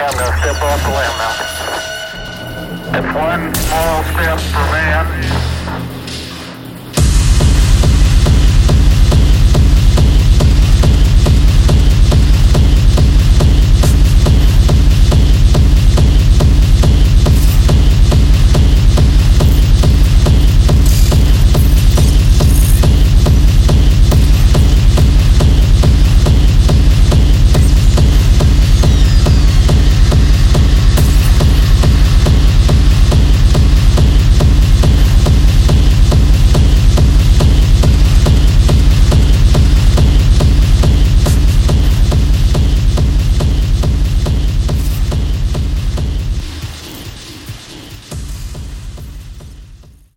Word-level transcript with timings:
I'm 0.00 0.14
going 0.14 0.30
to 0.30 0.38
step 0.38 0.62
off 0.62 0.80
the 0.84 0.90
limb 0.94 1.16
now. 1.18 1.34
That's 2.92 3.10
one 3.18 3.52
small 3.54 4.04
step 4.04 4.38
for 4.38 4.66
man, 4.70 5.37